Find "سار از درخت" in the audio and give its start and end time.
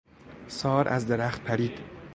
0.47-1.41